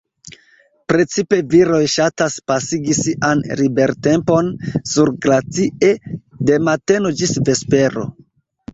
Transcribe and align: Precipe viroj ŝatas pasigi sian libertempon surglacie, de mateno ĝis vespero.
Precipe 0.91 1.37
viroj 1.51 1.81
ŝatas 1.97 2.39
pasigi 2.53 2.97
sian 3.01 3.45
libertempon 3.61 4.51
surglacie, 4.95 5.95
de 6.51 6.61
mateno 6.73 7.17
ĝis 7.23 7.41
vespero. 7.49 8.13